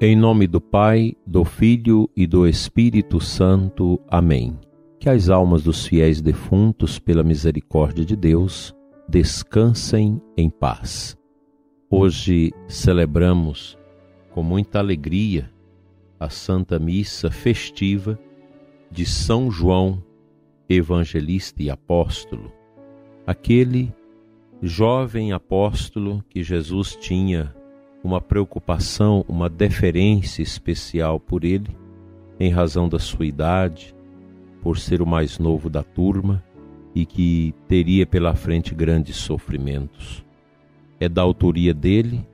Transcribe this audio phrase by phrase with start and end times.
[0.00, 4.00] Em nome do Pai, do Filho e do Espírito Santo.
[4.08, 4.56] Amém.
[5.00, 8.72] Que as almas dos fiéis defuntos, pela misericórdia de Deus,
[9.08, 11.18] descansem em paz.
[11.90, 13.76] Hoje celebramos
[14.30, 15.50] com muita alegria
[16.20, 18.16] a Santa Missa festiva
[18.92, 20.00] de São João,
[20.68, 22.52] evangelista e apóstolo,
[23.26, 23.92] aquele
[24.62, 27.52] jovem apóstolo que Jesus tinha
[28.08, 31.76] uma preocupação, uma deferência especial por ele,
[32.40, 33.94] em razão da sua idade,
[34.62, 36.42] por ser o mais novo da turma
[36.94, 40.24] e que teria pela frente grandes sofrimentos.
[40.98, 42.26] É da autoria dele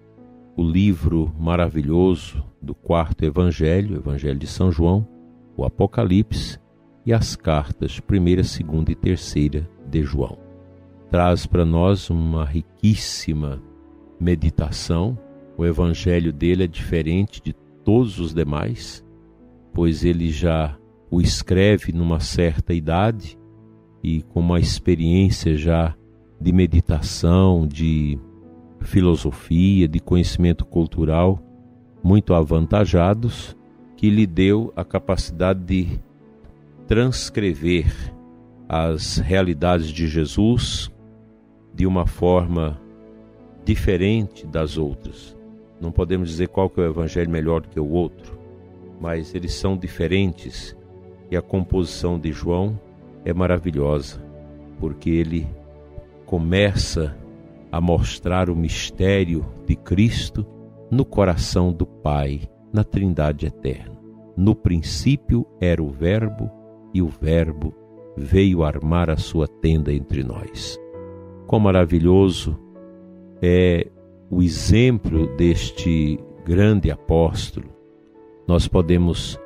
[0.57, 5.05] o livro maravilhoso do quarto Evangelho, Evangelho de São João,
[5.57, 6.57] o Apocalipse
[7.05, 10.39] e as cartas, primeira, segunda e terceira de João.
[11.11, 13.61] Traz para nós uma riquíssima
[14.21, 15.19] meditação
[15.57, 17.53] o evangelho dele é diferente de
[17.85, 19.05] todos os demais,
[19.73, 20.77] pois ele já
[21.11, 23.39] o escreve numa certa idade
[24.03, 25.95] e com uma experiência já
[26.41, 28.19] de meditação, de
[28.81, 31.41] filosofia, de conhecimento cultural
[32.03, 33.57] muito avantajados,
[33.97, 36.01] que lhe deu a capacidade de
[36.87, 37.87] transcrever
[38.69, 40.93] as realidades de Jesus
[41.75, 42.79] de uma forma
[43.65, 45.35] diferente das outras.
[45.81, 48.39] Não podemos dizer qual que é o evangelho melhor do que o outro,
[49.01, 50.77] mas eles são diferentes
[51.31, 52.79] e a composição de João
[53.25, 54.23] é maravilhosa,
[54.79, 55.47] porque ele
[56.27, 57.17] começa
[57.73, 60.47] a mostrar o mistério de Cristo
[60.91, 63.95] no coração do Pai, na Trindade eterna.
[64.37, 66.51] No princípio era o Verbo,
[66.93, 67.75] e o Verbo
[68.17, 70.79] veio armar a sua tenda entre nós.
[71.47, 72.59] Quão maravilhoso
[73.43, 73.89] é
[74.35, 77.69] o exemplo deste grande apóstolo,
[78.49, 79.39] nós podemos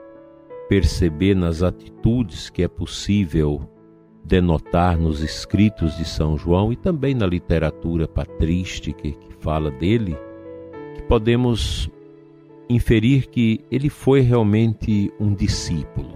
[0.67, 3.69] perceber nas atitudes que é possível
[4.25, 10.17] denotar nos escritos de São João e também na literatura patrística que fala dele,
[10.95, 11.91] que podemos
[12.67, 16.15] inferir que ele foi realmente um discípulo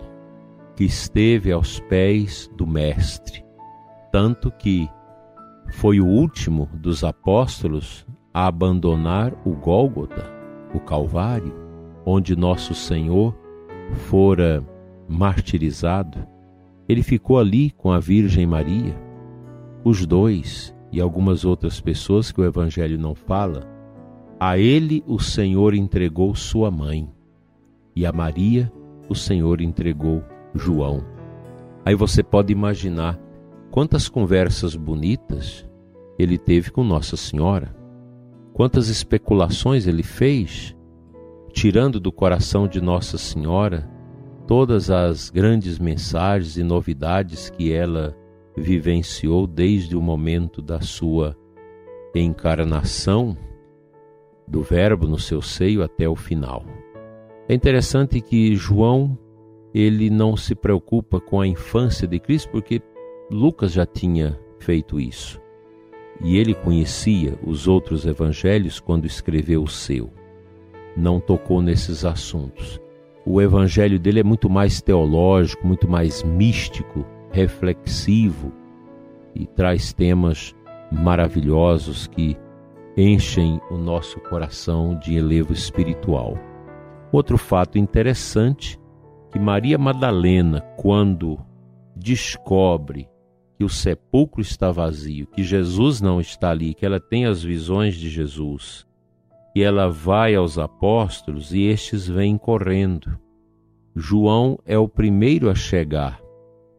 [0.74, 3.44] que esteve aos pés do Mestre,
[4.10, 4.88] tanto que
[5.72, 10.30] foi o último dos apóstolos a abandonar o Gólgota,
[10.74, 11.54] o Calvário,
[12.04, 13.34] onde nosso Senhor
[14.08, 14.64] fora
[15.08, 16.26] martirizado,
[16.88, 18.96] ele ficou ali com a Virgem Maria.
[19.84, 23.68] Os dois e algumas outras pessoas que o Evangelho não fala,
[24.40, 27.08] a ele o Senhor entregou sua mãe
[27.94, 28.72] e a Maria
[29.08, 30.22] o Senhor entregou
[30.54, 31.04] João.
[31.84, 33.18] Aí você pode imaginar
[33.70, 35.68] quantas conversas bonitas
[36.18, 37.81] ele teve com Nossa Senhora
[38.52, 40.76] Quantas especulações ele fez,
[41.52, 43.88] tirando do coração de Nossa Senhora
[44.46, 48.14] todas as grandes mensagens e novidades que ela
[48.54, 51.34] vivenciou desde o momento da sua
[52.14, 53.34] encarnação
[54.46, 56.62] do Verbo no seu seio até o final.
[57.48, 59.18] É interessante que João
[59.72, 62.82] ele não se preocupa com a infância de Cristo porque
[63.30, 65.41] Lucas já tinha feito isso
[66.20, 70.10] e ele conhecia os outros evangelhos quando escreveu o seu.
[70.96, 72.80] Não tocou nesses assuntos.
[73.24, 78.52] O evangelho dele é muito mais teológico, muito mais místico, reflexivo
[79.34, 80.54] e traz temas
[80.90, 82.36] maravilhosos que
[82.96, 86.36] enchem o nosso coração de elevo espiritual.
[87.10, 88.78] Outro fato interessante
[89.30, 91.38] que Maria Madalena, quando
[91.96, 93.08] descobre
[93.62, 97.94] que o sepulcro está vazio, que Jesus não está ali, que ela tem as visões
[97.94, 98.84] de Jesus.
[99.54, 103.16] E ela vai aos apóstolos e estes vêm correndo.
[103.94, 106.20] João é o primeiro a chegar,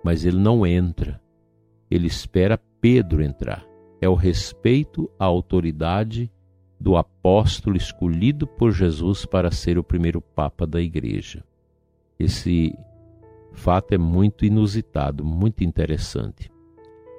[0.03, 1.21] mas ele não entra.
[1.89, 3.65] Ele espera Pedro entrar.
[4.01, 6.29] É o respeito à autoridade
[6.77, 11.45] do apóstolo escolhido por Jesus para ser o primeiro papa da igreja.
[12.19, 12.77] Esse
[13.53, 16.51] fato é muito inusitado, muito interessante.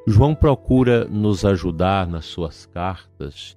[0.07, 3.57] João procura nos ajudar nas suas cartas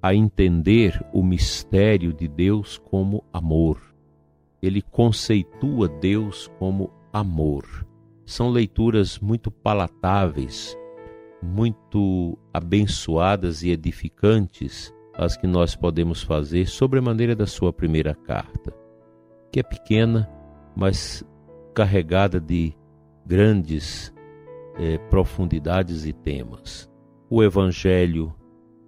[0.00, 3.80] a entender o mistério de Deus como amor.
[4.62, 7.64] Ele conceitua Deus como amor.
[8.24, 10.78] São leituras muito palatáveis,
[11.42, 18.14] muito abençoadas e edificantes as que nós podemos fazer sobre a maneira da sua primeira
[18.14, 18.72] carta,
[19.50, 20.30] que é pequena,
[20.76, 21.24] mas
[21.74, 22.72] carregada de
[23.26, 24.12] grandes
[24.76, 26.90] é, profundidades e temas.
[27.28, 28.34] O Evangelho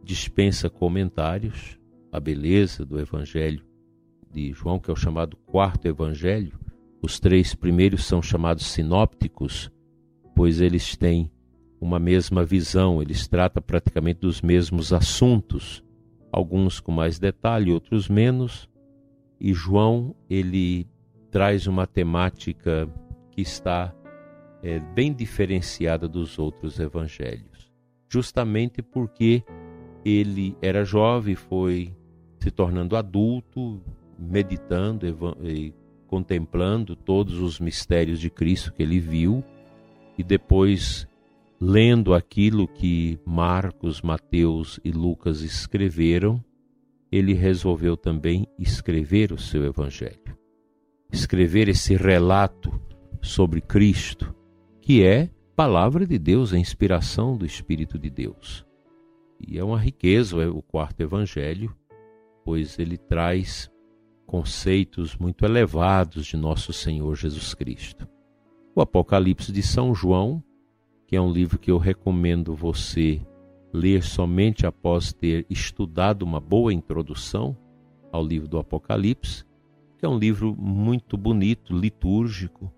[0.02, 1.78] dispensa comentários,
[2.12, 3.64] a beleza do Evangelho
[4.34, 6.58] de João, que é o chamado quarto evangelho.
[7.00, 9.70] Os três primeiros são chamados sinópticos,
[10.34, 11.30] pois eles têm
[11.80, 15.84] uma mesma visão, eles tratam praticamente dos mesmos assuntos,
[16.32, 18.68] alguns com mais detalhe, outros menos.
[19.38, 20.86] E João, ele
[21.30, 22.88] traz uma temática
[23.30, 23.94] que está
[24.64, 27.70] é, bem diferenciada dos outros evangelhos,
[28.08, 29.44] justamente porque
[30.02, 31.94] ele era jovem, foi
[32.40, 33.82] se tornando adulto,
[34.18, 35.06] meditando
[35.44, 35.74] e
[36.06, 39.44] contemplando todos os mistérios de Cristo que ele viu,
[40.16, 41.06] e depois
[41.60, 46.42] lendo aquilo que Marcos, Mateus e Lucas escreveram,
[47.12, 50.38] ele resolveu também escrever o seu evangelho.
[51.12, 52.72] Escrever esse relato
[53.22, 54.34] sobre Cristo,
[54.84, 58.66] que é palavra de Deus, a inspiração do Espírito de Deus.
[59.40, 61.74] E é uma riqueza é o quarto evangelho,
[62.44, 63.70] pois ele traz
[64.26, 68.06] conceitos muito elevados de nosso Senhor Jesus Cristo.
[68.74, 70.44] O Apocalipse de São João,
[71.06, 73.22] que é um livro que eu recomendo você
[73.72, 77.56] ler somente após ter estudado uma boa introdução
[78.12, 79.46] ao livro do Apocalipse,
[79.96, 82.70] que é um livro muito bonito, litúrgico,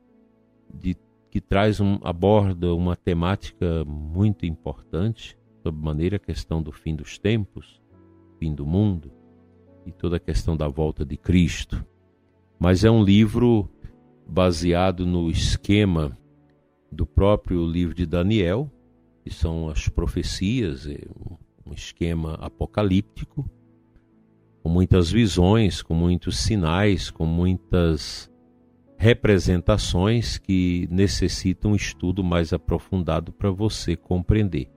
[0.73, 0.95] de
[1.37, 7.19] que traz um, aborda uma temática muito importante, sobre maneira a questão do fim dos
[7.19, 7.79] tempos,
[8.39, 9.13] fim do mundo
[9.85, 11.85] e toda a questão da volta de Cristo.
[12.59, 13.69] Mas é um livro
[14.27, 16.17] baseado no esquema
[16.91, 18.73] do próprio livro de Daniel,
[19.23, 21.01] que são as profecias, é
[21.67, 23.47] um esquema apocalíptico,
[24.63, 28.35] com muitas visões, com muitos sinais, com muitas
[28.99, 34.71] representações que necessitam um estudo mais aprofundado para você compreender.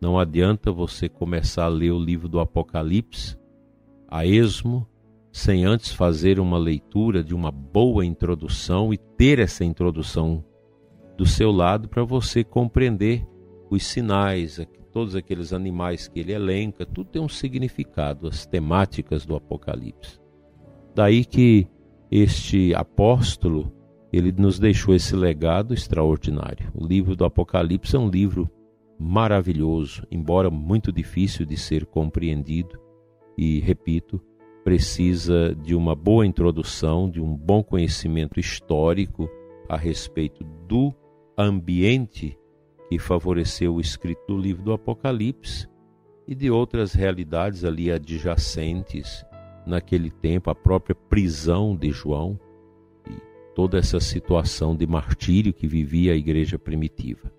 [0.00, 3.36] Não adianta você começar a ler o livro do Apocalipse
[4.08, 4.86] a esmo,
[5.32, 10.44] sem antes fazer uma leitura de uma boa introdução e ter essa introdução
[11.16, 13.24] do seu lado para você compreender
[13.70, 14.58] os sinais,
[14.90, 20.18] todos aqueles animais que ele elenca, tudo tem um significado, as temáticas do Apocalipse.
[20.94, 21.68] Daí que
[22.10, 23.72] este apóstolo,
[24.12, 26.70] ele nos deixou esse legado extraordinário.
[26.74, 28.50] O livro do Apocalipse é um livro
[28.98, 32.78] maravilhoso, embora muito difícil de ser compreendido,
[33.38, 34.20] e repito,
[34.64, 39.30] precisa de uma boa introdução, de um bom conhecimento histórico
[39.68, 40.92] a respeito do
[41.38, 42.36] ambiente
[42.88, 45.68] que favoreceu o escrito do livro do Apocalipse
[46.26, 49.24] e de outras realidades ali adjacentes
[49.66, 52.38] naquele tempo, a própria prisão de João
[53.08, 53.14] e
[53.54, 57.32] toda essa situação de martírio que vivia a igreja primitiva.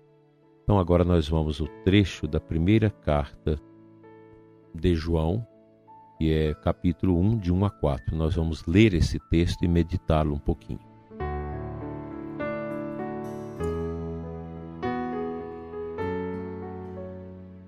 [0.62, 3.58] Então, agora nós vamos ao trecho da primeira carta
[4.74, 5.46] de João,
[6.16, 8.16] que é capítulo 1, de 1 a 4.
[8.16, 10.80] Nós vamos ler esse texto e meditá-lo um pouquinho.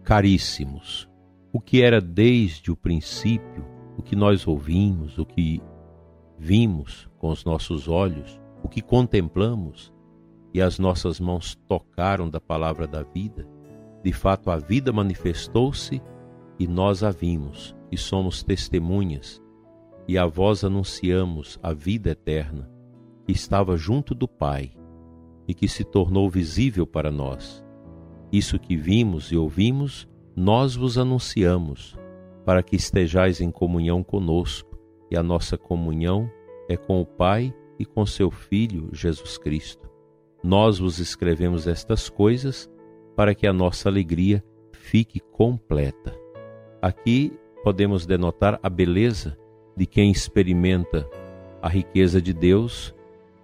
[0.04, 1.08] Caríssimos,
[1.52, 5.62] o que era desde o princípio o que nós ouvimos, o que
[6.38, 9.93] vimos com os nossos olhos, o que contemplamos
[10.52, 13.46] e as nossas mãos tocaram da palavra da vida,
[14.02, 16.00] de fato a vida manifestou-se
[16.58, 19.42] e nós a vimos e somos testemunhas,
[20.07, 22.71] e a vós anunciamos a vida eterna,
[23.25, 24.73] que estava junto do Pai
[25.49, 27.64] e que se tornou visível para nós.
[28.30, 31.97] Isso que vimos e ouvimos, nós vos anunciamos
[32.44, 34.78] para que estejais em comunhão conosco,
[35.10, 36.30] e a nossa comunhão
[36.68, 39.88] é com o Pai e com seu Filho Jesus Cristo.
[40.42, 42.70] Nós vos escrevemos estas coisas
[43.16, 46.14] para que a nossa alegria fique completa.
[46.82, 47.32] Aqui
[47.62, 49.36] podemos denotar a beleza
[49.76, 51.08] de quem experimenta
[51.62, 52.94] a riqueza de Deus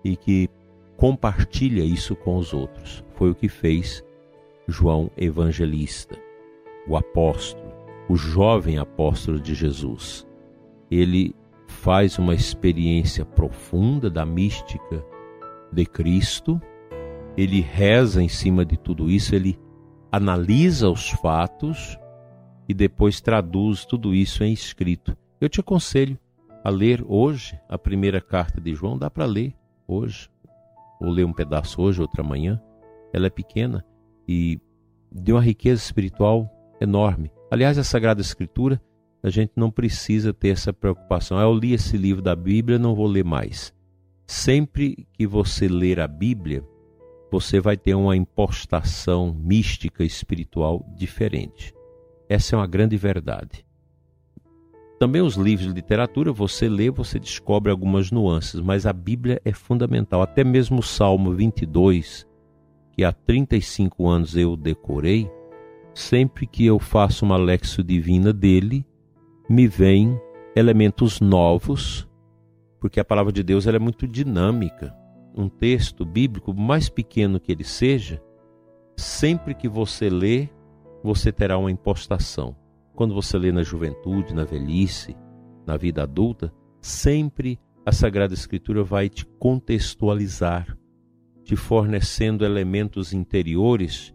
[0.05, 0.49] e que
[0.97, 3.05] compartilha isso com os outros.
[3.15, 4.05] Foi o que fez
[4.69, 6.19] João Evangelista,
[6.87, 7.70] o apóstolo
[8.11, 10.27] o jovem apóstolo de Jesus.
[10.91, 11.33] Ele
[11.69, 15.07] faz uma experiência profunda da mística
[15.73, 16.61] de Cristo,
[17.37, 19.57] ele reza em cima de tudo isso, ele
[20.11, 21.97] analisa os fatos
[22.69, 25.17] e depois traduz tudo isso em escrito.
[25.41, 26.19] Eu te aconselho
[26.65, 29.55] a ler hoje a primeira carta de João, dá para ler
[29.87, 30.29] hoje,
[31.01, 32.61] ou ler um pedaço hoje, outra manhã.
[33.13, 33.85] Ela é pequena
[34.27, 34.61] e
[35.13, 36.51] de uma riqueza espiritual
[36.81, 37.31] enorme.
[37.51, 38.81] Aliás, a Sagrada Escritura,
[39.23, 41.37] a gente não precisa ter essa preocupação.
[41.37, 43.75] Ah, eu li esse livro da Bíblia, não vou ler mais.
[44.27, 46.65] Sempre que você ler a Bíblia,
[47.31, 51.75] você vai ter uma impostação mística espiritual diferente.
[52.29, 53.67] Essa é uma grande verdade.
[55.01, 59.53] Também os livros de literatura, você lê, você descobre algumas nuances, mas a Bíblia é
[59.53, 60.23] fundamental.
[60.23, 62.27] Até mesmo o Salmo 22,
[62.93, 65.29] que há 35 anos eu decorei,
[65.95, 68.85] sempre que eu faço uma lexo divina dele,
[69.49, 70.21] me vêm
[70.55, 72.09] elementos novos,
[72.81, 74.95] porque a palavra de Deus é muito dinâmica.
[75.37, 78.23] Um texto bíblico, mais pequeno que ele seja,
[78.97, 80.49] sempre que você lê,
[81.03, 82.57] você terá uma impostação.
[82.95, 85.17] Quando você lê na juventude, na velhice,
[85.67, 90.77] na vida adulta, sempre a Sagrada Escritura vai te contextualizar,
[91.45, 94.15] te fornecendo elementos interiores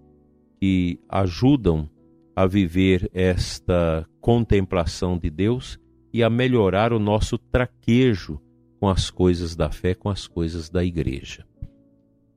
[0.59, 1.89] que ajudam
[2.35, 5.79] a viver esta contemplação de Deus
[6.11, 8.39] e a melhorar o nosso traquejo
[8.79, 11.45] com as coisas da fé, com as coisas da igreja.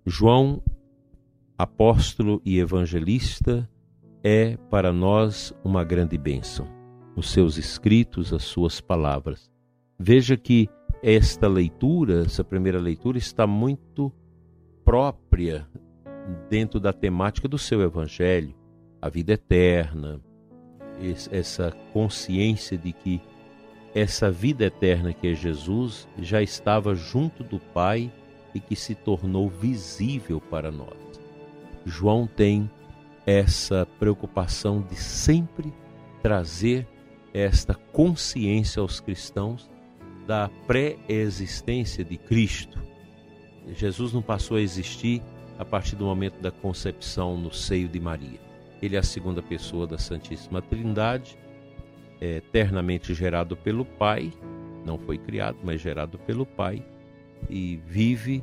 [0.06, 0.62] João,
[1.56, 3.68] apóstolo e evangelista,
[4.22, 6.66] é para nós uma grande bênção.
[7.16, 9.50] Os seus escritos, as suas palavras.
[9.98, 10.68] Veja que
[11.02, 14.12] esta leitura, essa primeira leitura, está muito
[14.84, 15.68] própria
[16.48, 18.54] dentro da temática do seu evangelho,
[19.00, 20.20] a vida eterna,
[21.30, 23.20] essa consciência de que
[23.94, 28.12] essa vida eterna que é Jesus já estava junto do Pai
[28.54, 30.96] e que se tornou visível para nós.
[31.84, 32.70] João tem
[33.24, 35.72] essa preocupação de sempre
[36.22, 36.86] trazer
[37.32, 39.70] esta consciência aos cristãos
[40.26, 42.78] da pré-existência de Cristo.
[43.68, 45.22] Jesus não passou a existir
[45.58, 48.38] a partir do momento da concepção no seio de Maria.
[48.80, 51.36] Ele é a segunda pessoa da Santíssima Trindade,
[52.20, 54.32] é eternamente gerado pelo Pai,
[54.86, 56.84] não foi criado, mas gerado pelo Pai,
[57.50, 58.42] e vive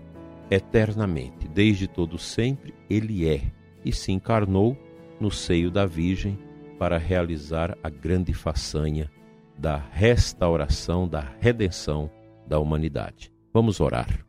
[0.52, 1.48] eternamente.
[1.48, 3.42] Desde todo sempre, ele é
[3.84, 4.78] e se encarnou
[5.20, 6.38] no seio da Virgem
[6.78, 9.10] para realizar a grande façanha
[9.58, 12.10] da restauração, da redenção
[12.46, 13.32] da humanidade.
[13.54, 14.25] Vamos orar.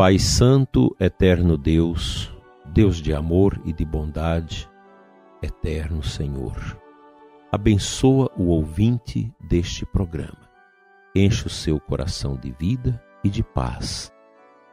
[0.00, 2.34] Pai Santo, eterno Deus,
[2.72, 4.66] Deus de amor e de bondade,
[5.42, 6.56] eterno Senhor,
[7.52, 10.48] abençoa o ouvinte deste programa
[11.14, 14.10] enche o seu coração de vida e de paz.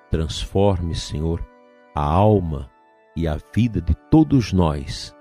[0.10, 1.46] Transforme, Senhor,
[1.93, 2.72] a alma
[3.13, 5.13] e a vida de todos nós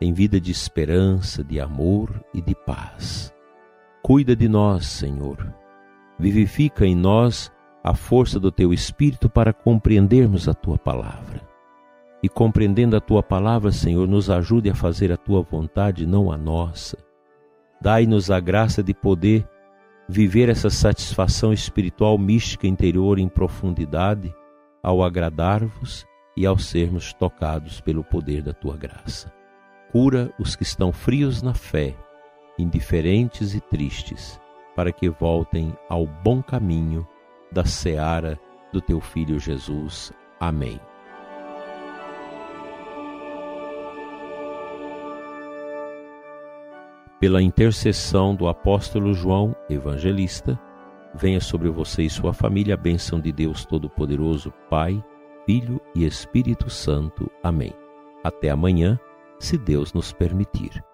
[0.00, 3.30] em vida de esperança, de amor e de paz.
[4.02, 5.54] Cuida de nós, Senhor.
[6.18, 7.52] Vivifica em nós
[7.84, 11.42] a força do teu espírito para compreendermos a tua palavra.
[12.22, 16.38] E compreendendo a tua palavra, Senhor, nos ajude a fazer a tua vontade, não a
[16.38, 16.96] nossa.
[17.78, 19.46] Dai-nos a graça de poder
[20.08, 24.34] viver essa satisfação espiritual mística interior em profundidade
[24.82, 29.30] ao agradar-vos e ao sermos tocados pelo poder da tua graça.
[29.92, 31.94] Cura os que estão frios na fé,
[32.58, 34.40] indiferentes e tristes,
[34.74, 37.06] para que voltem ao bom caminho
[37.54, 38.38] da seara
[38.72, 40.12] do teu filho Jesus.
[40.38, 40.80] Amém.
[47.24, 50.60] pela intercessão do apóstolo João, evangelista,
[51.14, 55.02] venha sobre você e sua família a bênção de Deus Todo-Poderoso, Pai,
[55.46, 57.30] Filho e Espírito Santo.
[57.42, 57.72] Amém.
[58.22, 59.00] Até amanhã,
[59.38, 60.84] se Deus nos permitir.